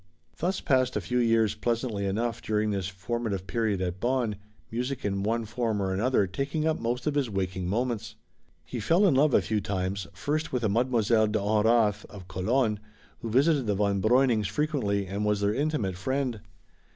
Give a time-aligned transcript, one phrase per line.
[0.37, 4.35] Thus passed a few years pleasantly enough during this formative period at Bonn,
[4.71, 8.15] music in one form or another taking up most of his waking moments.
[8.65, 11.03] He fell in love a few times, first with a Mlle.
[11.27, 12.79] de Honrath of Cologne,
[13.19, 16.41] who visited the Von Breunings frequently and was their intimate friend.